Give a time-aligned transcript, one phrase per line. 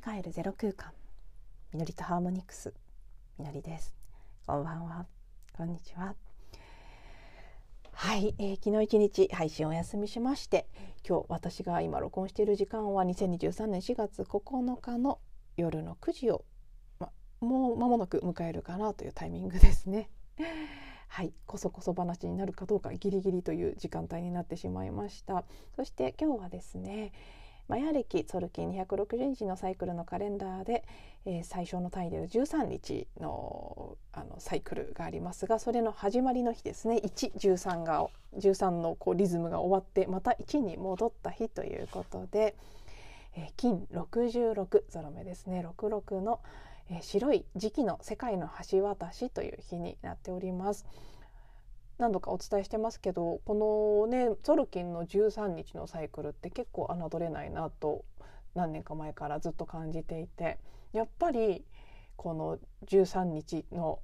[0.00, 0.92] 自分に帰るゼロ空間。
[1.72, 2.72] みのりとハーモニクス。
[3.38, 3.94] みのりです。
[4.46, 5.06] こんばんは。
[5.54, 6.14] こんにちは。
[7.92, 10.66] はい、えー、昨日一日配信お休みしまして
[11.06, 15.18] 今日私が今録音している時間は2023年4月9日の
[15.58, 16.44] 夜の9時を、
[16.98, 17.10] ま、
[17.40, 20.08] もう間もなく迎えるかなというタイミングですね。
[21.08, 21.34] はい。
[21.44, 25.44] こそこそ話になるかどうかギリギリという時間帯になってしまいました。
[25.76, 27.12] そして今日はですね
[27.68, 30.84] マヤ暦ソルキン260日のサイクルのカレンダーで、
[31.24, 42.56] えー、最初の単位で13日のあのサイクルがありますがそれの始まりの日ですね113が13のこうリズムが終わってまた1に戻った日ということで、
[43.36, 46.40] えー、金66ゾロ目ですね66の、
[46.90, 50.86] えー、白い時期の世界の橋渡しという日になっております。
[52.00, 58.06] 何度かお伝えしてますけどこのねソルキンの13日のサイクルって結構侮れないなと
[58.54, 60.58] 何年か前からずっと感じていて
[60.94, 61.62] やっぱり
[62.16, 64.00] この13日の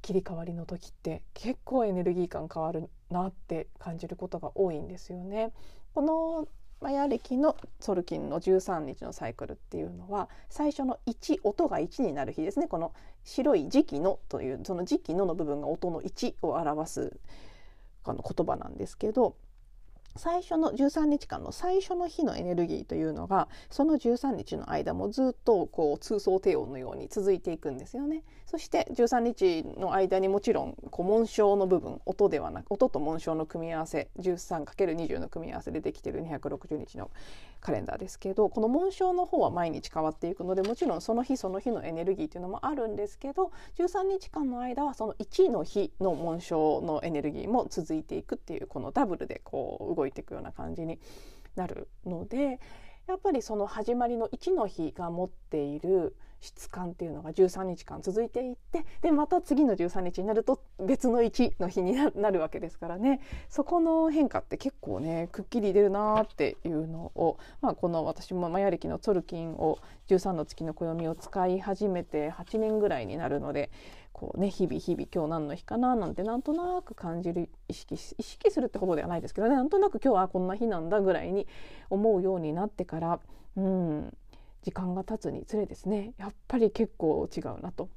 [0.00, 5.52] 切り替わりの時って結構エネルギー感変わるなって感じることが多いんですよね。
[5.92, 6.46] この
[6.80, 12.68] マヤ暦のソルキンの13日のサイクルっていうのは最初の1音が1になる日ですね。
[12.68, 12.92] この
[13.24, 17.20] 白い時期のというその時期のの部分が音の1を表す
[18.04, 19.36] あの言葉なんですけど
[20.16, 28.24] 最初の13日間の最初の日のエネルギーというのがその13日の間もずっとこう通奏低音のように続いていくんですよね。
[28.50, 37.12] そして13日の間にもちろんこう紋章の部分音ではなく音と紋章の組み合わせ 13×20 の組み合わせでできている260日の
[37.60, 50.98] カレンダーですけどこの紋章の方は毎日変わっていくのでもちろんその日その日のエネルギーというのもあるんですけど13日間の間はその1の日の紋章のエネルギーも続いていくっていうこのダブルでこう動いていくような感じに
[51.56, 52.60] なるので
[53.06, 63.20] やっぱりその始まりの1の日が持っている質感っていうのが13日間続いていってでまた次の13日になると別の1の日になるわけですからね。
[63.48, 69.78] そこの変化って結構ねくっきり出るなっていうのを、まあ、この私もマヤ暦のツルキンを
[70.08, 73.70] 13の月の暦を使い始めて8年ぐらいになるので
[74.20, 81.46] こうね日々日々今日何の日かななんてなんとなく感じる意識意識するってほどではないですけどねなんとなく今日はこんな日なんだぐらいに
[81.88, 83.20] 思うようになってから
[83.56, 84.14] うん
[84.62, 87.88] 時間が経つにつれですねやっぱり結構違うなと。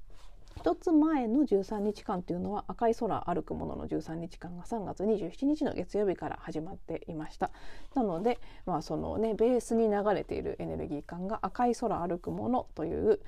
[0.55, 7.49] 一つ前の13日間というのは赤い空歩くものの13日間が3月27日の月曜日から始まっていました
[7.95, 13.19] なのでまあそのねベースに流れているエネルギー感が赤い空歩くものという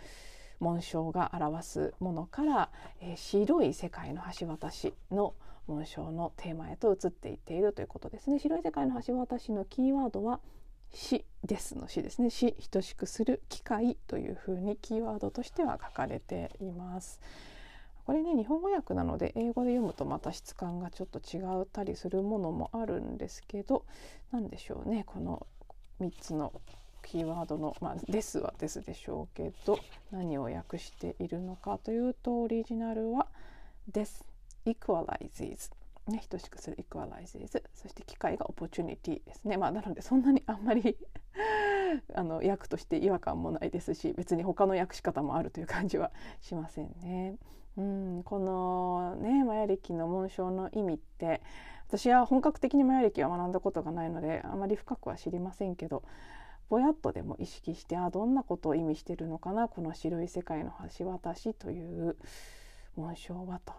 [0.59, 2.69] 紋章が表すものから、
[3.01, 5.33] えー、白い世界の橋渡しの
[5.67, 8.39] 紋章のテーマへと移っていっているということですね。
[8.39, 10.39] 白い世界の橋渡しのキーワードは
[10.93, 12.29] 死ですの死ですね。
[12.29, 17.19] 死等しくする機会というふうにキーワードとしては書かれています。
[18.05, 23.83] これね日本語訳なので英語で読むとまた質感がちょっと違ったりするものもあるんですけど
[24.31, 25.03] 何でしょうね。
[25.05, 25.47] この
[25.99, 26.53] 3つの
[27.05, 29.79] キーワードの、まあ、ですはですでしょうけど
[30.11, 33.27] 何を訳しているのかというとオリジナルは
[33.87, 34.25] 「です」
[34.65, 35.71] 「equalizes」
[36.07, 36.77] ね、等しくする。
[36.77, 40.97] equalizes そして機会が opportunity ですね、まあ、なのでそんなにあんまり
[42.13, 46.11] あの訳として違和感もないですし別に他の訳し方もあるという感じは
[46.41, 47.37] しませんね。
[47.77, 51.41] うんこのねマヤ暦の紋章の意味って
[51.87, 56.03] 私は本格的にマヤ暦は学んだことがないのであまり深くは知りませんけど
[56.69, 62.17] ぼやっとでも意識してあどんなことを意味してるのかなこの白い世界の橋渡しという
[62.95, 63.73] 紋章はと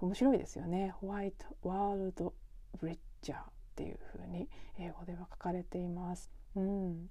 [0.00, 0.94] 面白いですよね。
[1.00, 2.34] ホワイトワールド
[2.80, 3.42] ブリッジャーっ
[3.76, 6.30] ていう風に英語では書かれています。
[6.56, 7.08] うん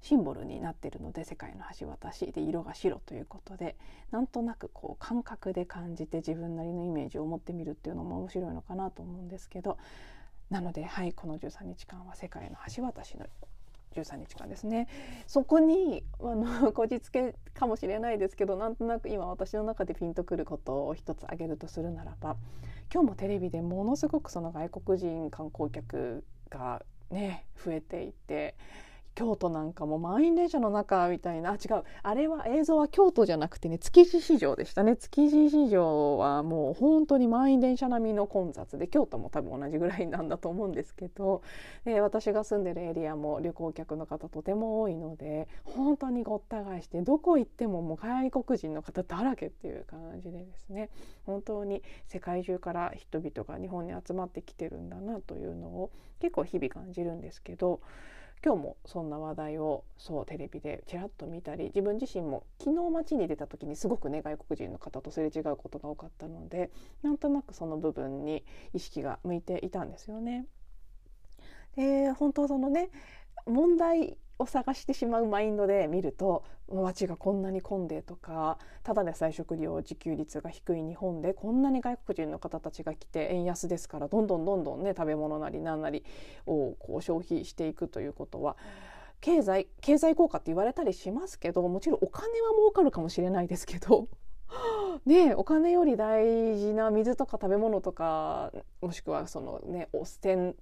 [0.00, 3.74] シンボルになっているので世界の橋渡しで色が白ということで
[4.10, 9.78] なんとなくこう感覚で感じて自分なりのイメージを持ってみるっていうのも面白いのかなと思うんですけど
[10.50, 13.26] なのではいこの13日間は世界の橋渡しの
[13.94, 14.88] 13日間ですね。
[15.26, 22.36] そこにあの こじつけかもしれないですけどなんとなく今私の中でピンとくることを一つ挙げるとするならば
[22.92, 28.56] 今日もテレビでものすごくその外国人観光客がね増えていて
[29.14, 31.54] 京都なんかも満員電車の中みたいな。
[31.54, 31.84] 違う。
[32.02, 34.96] あれは映像は京都じゃなくてね築地市場でしたね。
[34.96, 41.42] 築地市場はもう本当に満員電車並みの混雑で京都も多分同じぐらいなんだと思うんですけど。
[41.84, 50.90] で私が住んでるエリアも旅行客の方とても多いので本当にごった返してどこ行ってももう外国人の方だらけっていう感じでですね。
[51.24, 55.90] 本当に世界中から人々が日本に集まってきてるんだなというのを
[56.20, 57.80] 結構日々感じるんですけど。
[58.44, 66.70] 今日もそんな話題をそうテレビでちらっと見たり自分自身も昨日街に出た時にすごくね外国人の方とすれ違うことが多かったので
[67.02, 68.44] なんとなくその部分に
[68.74, 70.44] 意識が向いていたんですよね。
[71.74, 72.90] で本当そのね
[73.46, 86.04] 問題を探してしまうマインドで見ると街がこんなに混んでとかただでさえ食料自給率が低い日本でこんなに外国人の方たちが来て円安ですからどんどんどんどんね食べ物なり何なり
[86.46, 88.56] をこう消費していくということは
[89.20, 94.08] 経済経済効果って言われたりしますけどもちろんお金は儲かるかもしれないですけど
[95.06, 100.54] ね、お金より大事な水とか食べ物とかもしくはそのね汚染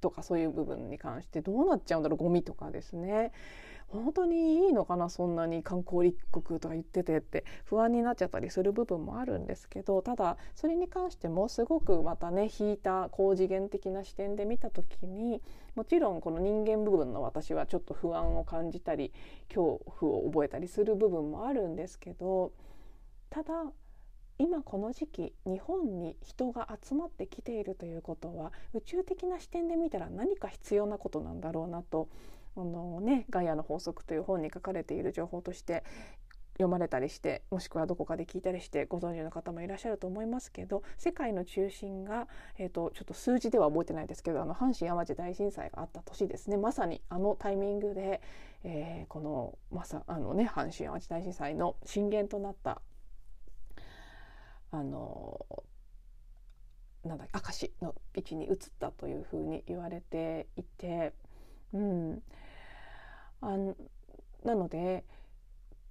[0.00, 2.18] とかそういう部分に関してどうなっちゃうんだろう。
[2.18, 3.32] ゴミとかですね。
[3.88, 15.40] 本当にいいのかなそんなに観光立国とか言っててって不安になっちゃったりする部分もあるんですけどただそれに関してもすごくまたね引いた高次元的な視点で見た時に
[15.76, 19.12] もちろんこの人間部分の私はちょっと不安を感じたり
[19.48, 22.52] 恐怖を覚えたりする部分もあるんですけど
[23.30, 23.72] ただ
[24.38, 32.08] 今この時期日本に人が集まってきているということは宇宙的な視点で見たら何か必要なことなんだろうなと
[32.56, 35.84] あの、ね「ガイアの法則」という本に書かれている情報として
[36.56, 42.28] 読まれたりしてもしくはどこかで聞いたりしてご存知の方もいらっしゃると思いますけど世界の中心が、
[42.58, 46.56] えーと、ちょっと数字では覚えてないですけどあの阪神・淡路大震災があった年ですね。
[46.56, 48.22] まさにあのタイミングで、
[48.64, 52.80] えー、このまさあの、ね、阪神・淡路大震災の震源となった
[54.76, 55.46] あの
[57.02, 61.14] なんだ明石の位置に移ったというふうに言われていて、
[61.72, 62.22] うん、
[63.40, 63.56] あ
[64.44, 65.04] なので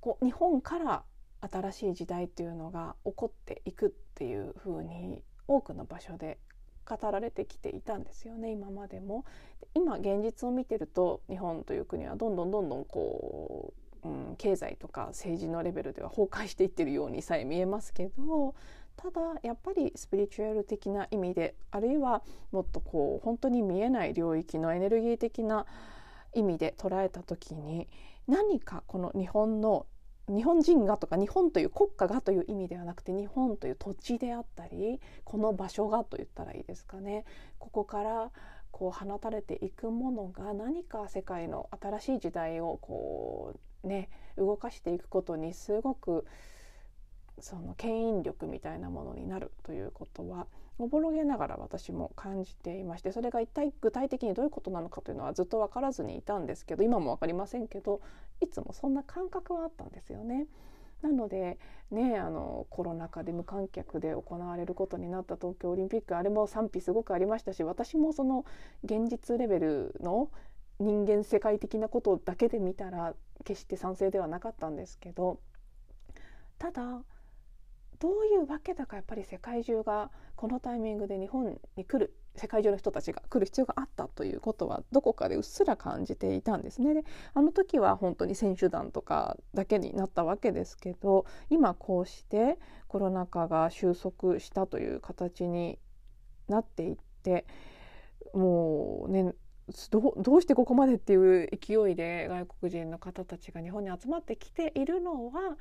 [0.01, 1.03] こう日本から
[1.41, 6.37] 新しい時代っていうのが起こっていくっていうふうに多くの場所で
[6.87, 9.25] 語られてきていたんですよね今までも。
[9.73, 18.53] 今現実を見てると日本という国はどんどんどんどんこううん、経済とか政治のレベルでは崩壊していってるようにさえ見えますけど
[18.95, 22.21] ただやっぱりスピリチュアル的な意味であるいは
[22.51, 25.65] もっとこう本当に見えない領域のエネルギー的な
[26.33, 27.87] 意味で捉えた時に
[28.27, 29.87] 何かこの日本の
[30.27, 37.25] 日本人がとか日本という国家がという意味ではなくて日本という土地であったりこの場所がと言ったらいいですかね。
[37.59, 38.31] ここから
[38.71, 46.25] こう放たれていくものが何か世界の新しい時代をこうね動かしていくことにすごく
[47.39, 50.47] その牽引力みたいなものになるということは
[50.77, 58.01] おぼろげながら私も感じていましてそれが一体具体的にどういうことなのかというのはずっと分からずにいたんですけど今も分かりませんけど
[58.41, 60.47] いつもそんな感覚はあったんですよね。
[61.01, 61.59] なので
[61.91, 68.45] ねあのコロナ禍で無観客で行われることになった東京オリンピックあれも賛否すごくありましたし私もその
[68.83, 70.29] 現実レベルの
[70.79, 73.13] 人間世界的なことだけで見たら
[73.45, 75.39] 決して賛成ではなかったんですけど
[76.57, 77.03] ただ
[77.99, 86.93] どういうわけだかやっぱり世界中がこのタイミングで日本に来る世界中の人たちが来る必要があったということはどこかでうっすら感じていたんですね。
[86.93, 95.79] であの時は本当に選手団とかだけになったわけですけど今こうしてコロナ禍が収束したという形に
[96.49, 97.45] なっていって
[98.33, 99.33] もうね
[99.89, 105.57] どどうしてここまでっていう勢いで外国人の方たちが日本に集まってきているのは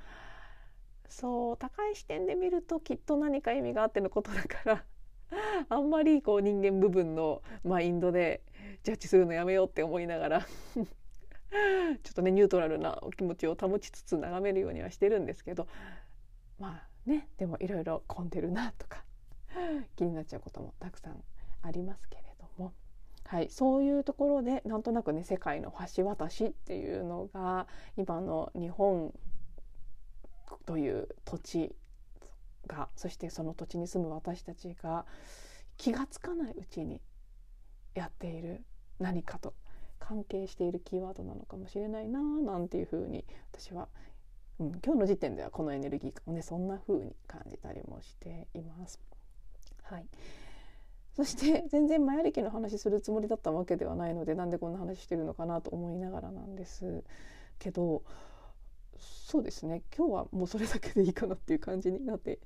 [1.08, 4.84] そう高い視点で見るときっと何か意味があってのことだから
[5.68, 8.42] あんまりこう人間部分のマインドで
[8.82, 10.40] ジャッジするのやめようって思いながら
[10.74, 15.66] ちょっとねニュートラルなお気持ちを保ちつつ眺めるようにはしてるんですけど
[16.58, 19.04] まあねでもいろいろ混んでるなとか
[19.96, 21.24] 気になっちゃうこともたくさん
[21.62, 22.33] ありますけれど。
[23.34, 29.12] はい、そういうところでなんとなくね世界の橋渡しっていうのが今の日本
[30.66, 31.74] という土地
[32.68, 35.04] がそしてその土地に住む私たちが
[35.76, 37.00] 気が付かないうちに
[37.96, 38.62] やっている
[39.00, 39.52] 何かと
[39.98, 43.88] 関係しているキーワードなのかもしれないななんていうふうに私は、
[44.60, 49.00] うん、今日の時点ではこのエネルギーをねそんなふうに感じたりもしています。
[49.82, 50.06] はい
[51.14, 57.04] そして 全然前歴の話するつもりだったわけではないのでなんでこんな話してるのかなと思いながらなんです。
[57.58, 58.02] けど
[58.98, 59.82] そうですね。
[59.96, 62.38] 今日はもうそれだけでいいかなっていう感じになって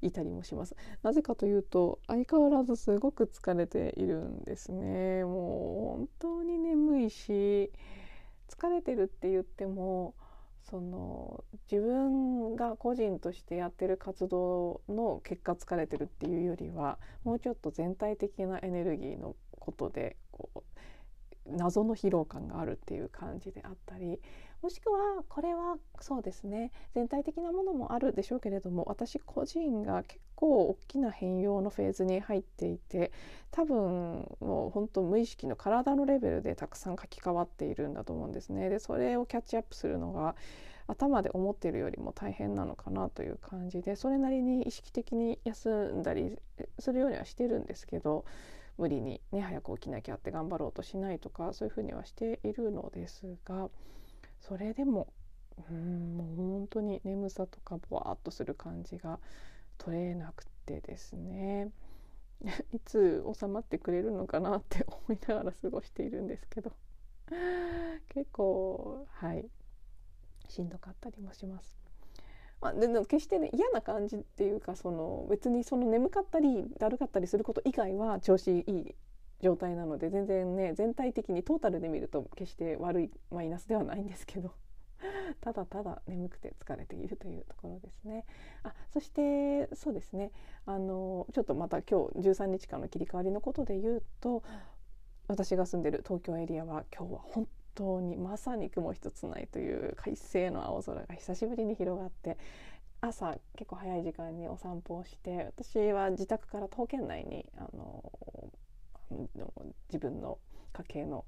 [0.00, 0.76] いたりもします。
[1.02, 5.24] なぜかというと相変わらずすごく疲れているんですね。
[5.24, 7.70] もう本当に眠いし
[8.48, 10.14] 疲れてるって言っても
[10.70, 20.62] その自分が個人としてやってる活動の結果疲れてるっていうよりはもうちょっと全体的なエネルギーのことでこう
[21.46, 24.20] 謎の疲労感があるっていう感じであったり
[24.62, 33.10] もしくはこれはそうですね全体的なものもあるでしょうけれども私個人が結構大きな変容のフェーズに入っていて
[33.50, 38.68] 多分もう本当無意識の体のレベルでたくさん書き換わっているんだと思うんですね。
[38.68, 40.36] でそれをキャッチアップするのが
[40.86, 46.38] 頭で思っているよりも大変なのかなという感じでそれなりに意識的に休んだり
[46.78, 48.24] するようにはしてるんですけど
[48.78, 53.68] 無理にね早く起きなきゃって頑張ろうとしないとかそういうふうにはしているのですが
[54.42, 55.08] それでも
[55.70, 59.18] うんもう本当に眠さとかぼわっとする感じが
[59.78, 61.70] 取れなくてですね
[62.72, 66.72] いつ収まってくれるのかなって思いながら過ごしているんですけど
[68.08, 69.48] 結構はい
[70.48, 71.80] しんどかったりもします。
[72.60, 78.94] まあ、でも決してね嫌な感じっていうかその別にその眠かったりだるかったりすること以外は調子いい
[79.42, 84.52] 状態なので全然ね全体的にトータルで見ると決して悪いマイナスではないんですけど
[85.40, 88.24] ただただ眠くて疲れているというところですね。
[88.62, 90.30] あそしてそうですね
[90.64, 94.42] あのちょっとまた今日13日間の切り替わりのことで言うと
[95.26, 102.36] 私が住んでる東京エリアは今日は本当にまさに雲一つないという快晴の青空が久しぶりに広がって
[103.00, 108.04] 朝結構早い時間にお散歩をして私は自宅から徒歩圏内にあの
[109.88, 110.38] 自分の
[110.72, 111.24] 家系の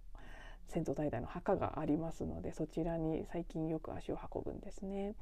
[0.68, 5.14] 先祖代々の墓がありますのでそちらに最近よく足を運ぶんですね。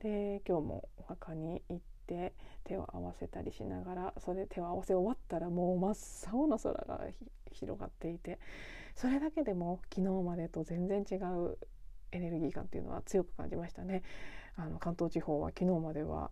[0.00, 2.34] で今日もお墓に行って
[2.64, 7.00] 手を合わせたりしながらそれ手を合わせ終わったらもう真っ青な空が
[7.52, 8.38] 広がっていて
[8.96, 11.58] それだけでも昨日までと全然違う
[12.12, 14.02] エネルギー感っていうのは強く感じましたね。
[14.56, 16.30] あの関東地方は昨日までは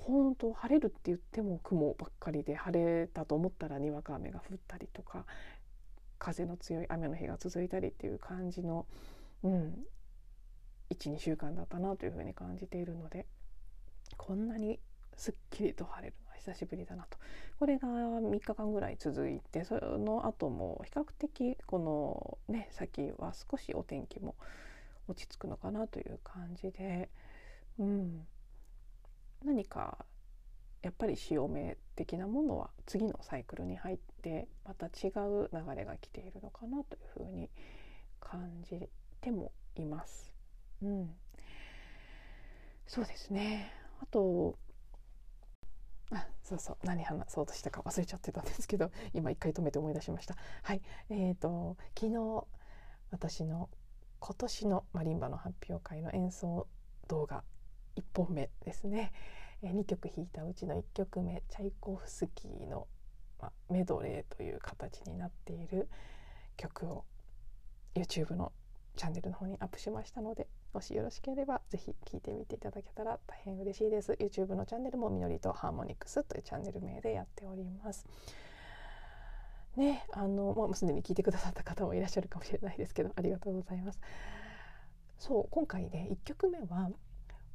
[0.00, 5.26] 本当晴れるって言っても雲ばっかりで晴れたと思ったらにわか雨が降ったりとか
[6.18, 8.86] 風の強い雨の日が続いたりっていう感じの、
[9.42, 9.74] うん、
[10.90, 13.26] 12週間だったなというふうに感じているので
[14.16, 14.80] こんなに
[15.16, 17.18] すっきりと晴れるのは久しぶりだなと。
[17.58, 24.34] これが3日間ぐらい続いてその後も比較的このね先は少しお天気も
[25.08, 27.10] 落ち着くのかなという感じで、
[27.78, 28.26] うん、
[29.44, 30.04] 何か
[30.82, 37.50] やっぱり潮目的なものは次のサイクルに入ってまた違う流れが来ているのかなというふうに
[38.18, 38.88] 感じ
[39.20, 40.32] てもいます。
[40.82, 41.10] うん、
[42.86, 43.70] そうですね
[44.00, 44.56] あと
[46.12, 50.36] あそうそう何話そうとしたか忘れちゃってたんですけど 今一回止めて思い出しました。
[50.62, 52.46] はいえーと、と昨日
[53.10, 53.68] 私の
[54.18, 56.66] 今年のマリンバの発表会の演奏
[57.08, 57.44] 動画
[58.00, 59.12] 1本目ですね、
[59.62, 62.86] え2曲弾いたうちの1曲目チャイコフスキーの、
[63.40, 65.88] まメドレーという形になっている
[66.56, 67.04] 曲を
[67.94, 68.52] YouTube の
[68.96, 74.12] チャンネルの方にアップしましたのでもしよろしければぜひ聴いてみていただけたら大変嬉しいです。
[74.12, 78.06] YouTube のチャンネルもみのりとハーモニクスというチャンネル名でやっております。
[79.76, 84.00] ねあのもうすでに聞いてくださった方もいらっしゃるかもしれないですけどありがとうございます。
[85.18, 86.90] そう今回ね1曲目は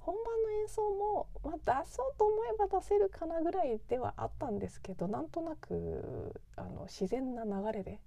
[0.05, 7.99] 本番の演奏も、まあ、出そうと思えば出せるかなぐらいではあったんですけどなんとなくあの自然な流れで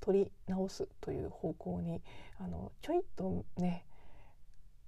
[0.00, 2.02] 取り直すという方向に
[2.38, 3.86] あのちょいっとね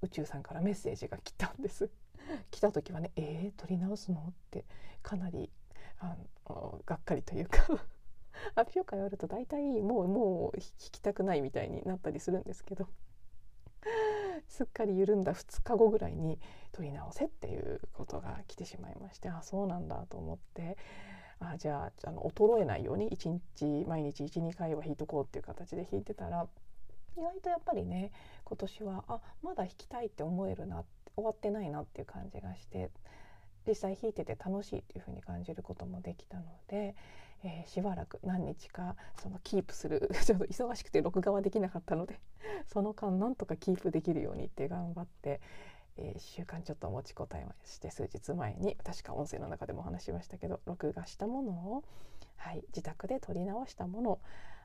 [0.03, 1.89] 宇宙さんからメッセージが来たんです
[2.51, 4.67] 来た時はね「えー、取り直すの?」って
[5.03, 5.51] かなり
[6.01, 6.17] あ
[6.51, 7.63] のがっかりというか
[8.55, 12.89] 発表会終わると大体もうもう弾きたくないみたいになったりするんですけど
[14.49, 16.39] すっかり緩んだ2日後ぐらいに
[16.73, 20.77] 取り直せっていうことが来てしまいましてあそうなんだと思って
[21.41, 26.47] あじゃああの衰えないように1日毎日12回は弾いとこうっていう形で弾いてたら
[27.17, 28.13] 意外とやっぱりね
[28.45, 30.85] 今年はあまだ弾きたいって思えるな
[31.15, 32.91] 終わってないなっていう感じがして
[33.67, 36.95] 実際弾いてて楽しいっていう風に感じることもできたので、
[37.45, 42.21] えー、しばらく何日かそのキープする ちょっと忙しくて録画はできなかったので
[42.67, 45.41] その間なんとかキープできるようにって頑張って、
[45.97, 51.85] えー、1週間ちょっと持ちこたえまして数日前に確か音声の中でもお話しましたけど録画したものを、
[52.37, 54.21] はい、自宅で撮り直したものを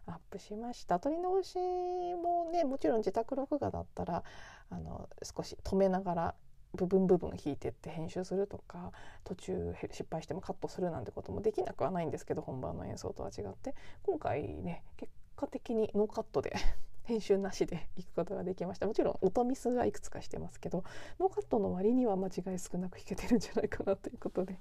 [0.08, 1.00] アップしました。
[1.00, 4.24] 撮り直しもねもちろん自宅録画だったら
[4.70, 6.36] あの少し止めながら
[6.75, 8.91] 部分部分弾いてって編集するとか
[9.24, 16.55] 途中失敗してもカットするなんてこともできなくはないんですけど本番の演奏とは違って今回ね結果的にノーカットで
[17.03, 18.86] 編集なしでいくことができました。
[18.86, 20.83] もちろん音ミスはいくつかしてますけど
[21.19, 24.59] ノーカットの割には間違い少なく弾けてるんじゃないかなということで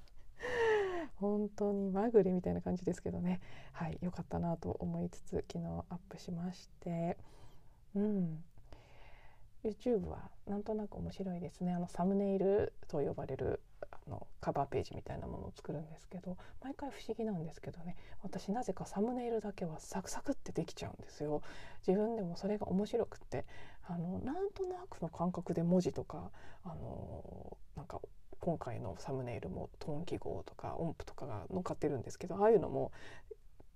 [1.17, 3.41] 本当にまぐれみたいな感じですけどね。
[3.73, 7.17] はい良かったなと思いつつ昨日アップしまして。
[7.97, 8.45] うん。
[9.69, 11.73] YouTube はなんとなく面白いですね。
[11.73, 17.97] あのサムネイルと呼ばれるあのカバーページみたいなものを作るんですけど毎回不思議なんですけどね。
[18.23, 21.43] 私なぜかサムネイルだけはサクサクってできちゃうんですよ。
[21.87, 23.45] 自分でもそれが面白くって。
[23.89, 26.31] あのなんとなくの感覚で文字とか
[26.65, 28.01] あのなんか
[28.41, 32.93] 今回のサムネイルもトーン記号とか音符とかが乗っかってるんですけどああいうのも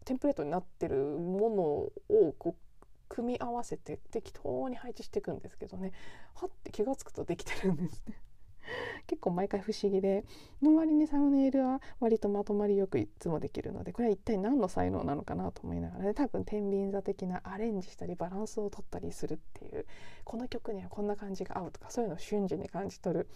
[0.04, 1.92] テンプレートになってるものを
[2.38, 2.69] こう
[3.10, 5.92] 組み合わせて適当に配置していくんですけどね。
[6.34, 6.50] はっ！
[6.64, 8.14] て気が付くとできてるんですね。
[9.08, 10.24] 結構毎回不思議で。
[10.62, 16.14] の割にサムネイルは割とまとまりよくいつもできるのでこれは一体何の才能なのかなと思いながらね。
[16.14, 19.86] 多分天秤座的なアレンジしたりバランスを取ったりするっていう。
[20.24, 23.28] この曲にはこんな感じが合うとかそういうのを瞬時に感じ取る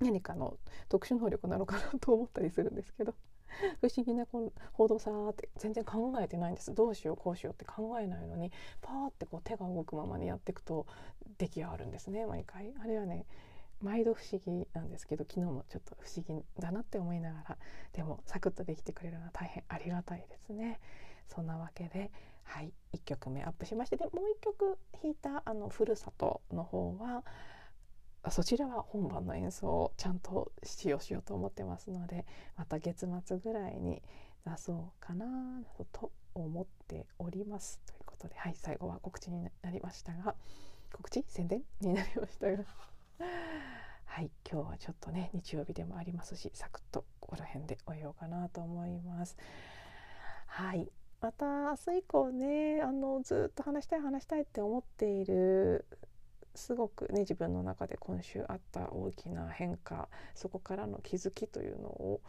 [0.00, 3.14] 何かの特殊能力なのかなと思ったりするんですけど。
[3.80, 6.74] 不思議なこの報道さーって全然考えてないんです。
[6.74, 10.86] どうしようこうしようって考えないのにパーってこう手が動くままにやっていくと
[11.38, 12.74] 出来上がるんですね毎回。
[12.80, 13.26] あれはね
[13.80, 17.58] 毎度不思議なんですけど昨日もちょっと不思議だなって思いながら
[17.92, 20.80] でもサクッとできてくれるのは大変ありがたいですね。
[21.28, 22.10] そんなわけで
[22.42, 27.24] はい1曲目アップしましてでもう1曲弾いたあの「ふるさと」の方は
[28.28, 34.02] そちらは本番の演奏をちゃんと使用しようと思ってますのでまた月末ぐらいに
[34.46, 35.26] 出そうかな
[35.92, 37.80] と思っております。
[37.86, 40.34] ということではい最後は告知になりましたが
[40.92, 42.64] 告知宣伝になりましたが。
[44.04, 49.36] はい今日はちょっとね日曜日でもありますしサクッとここら辺で終えようかなと思います。
[50.46, 55.86] はいまた明日以降ねあのずっと話したい話したいって思っている
[56.60, 62.20] すごくね自分の中で今週あった大きな変化そこからの気づきというのを、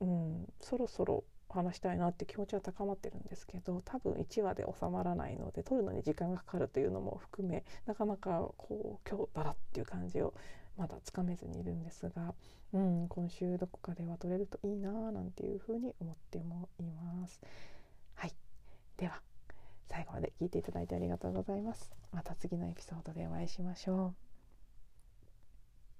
[0.00, 10.34] うん、そろそろ話したいなって気持ちは高まってるんですけど多分1話で収まらないので撮るのに時間がかかるというのも含めなかなかこう今日だらっていう感じを
[10.76, 12.34] まだつかめずにいるんですが、
[12.72, 17.40] うん、今週どこかでは撮れるといいななんていうふうに思ってもいます。
[18.14, 18.34] はい
[18.96, 19.22] では
[19.88, 21.90] 最後まで聞いていただいてありがとうございます。
[22.12, 24.33] また次のエピソードでお会いしましょう。